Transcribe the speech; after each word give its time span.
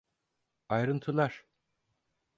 Ayrıntılar. 0.69 1.45